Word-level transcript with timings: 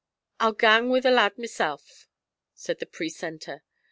I'll 0.39 0.53
gang 0.53 0.89
wi' 0.89 0.99
the 0.99 1.11
lad 1.11 1.37
mysel',' 1.37 1.79
said 2.55 2.79
the 2.79 2.87
precentor. 2.87 3.61